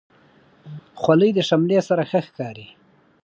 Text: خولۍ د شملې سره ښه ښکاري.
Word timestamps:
خولۍ 1.01 1.29
د 1.35 1.39
شملې 1.49 1.79
سره 1.89 2.03
ښه 2.09 2.19
ښکاري. 2.27 2.67